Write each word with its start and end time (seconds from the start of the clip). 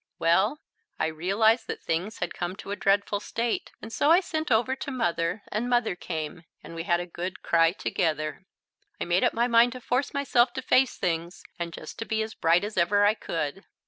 Well, 0.17 0.59
I 0.97 1.05
realized 1.05 1.67
that 1.67 1.83
things 1.83 2.17
had 2.21 2.33
come 2.33 2.55
to 2.55 2.71
a 2.71 2.75
dreadful 2.75 3.19
state, 3.19 3.69
and 3.83 3.93
so 3.93 4.09
I 4.09 4.19
sent 4.19 4.49
over 4.51 4.75
to 4.77 4.89
Mother, 4.89 5.43
and 5.51 5.69
Mother 5.69 5.95
came, 5.95 6.41
and 6.63 6.73
we 6.73 6.85
had 6.85 6.99
a 6.99 7.05
good 7.05 7.43
cry 7.43 7.73
together. 7.73 8.47
I 8.99 9.05
made 9.05 9.23
up 9.23 9.33
my 9.35 9.47
mind 9.47 9.73
to 9.73 9.79
force 9.79 10.11
myself 10.11 10.53
to 10.53 10.63
face 10.63 10.97
things 10.97 11.43
and 11.59 11.71
just 11.71 11.99
to 11.99 12.05
be 12.05 12.23
as 12.23 12.33
bright 12.33 12.63
as 12.63 12.77
ever 12.77 13.05
I 13.05 13.13
could. 13.13 13.63